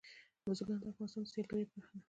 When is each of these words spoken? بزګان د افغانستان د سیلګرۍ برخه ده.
بزګان 0.49 0.79
د 0.81 0.85
افغانستان 0.91 1.23
د 1.25 1.29
سیلګرۍ 1.33 1.65
برخه 1.71 1.91
ده. 1.97 1.99